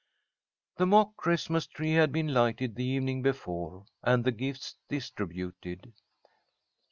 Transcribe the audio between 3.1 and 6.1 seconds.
before, and the gifts distributed.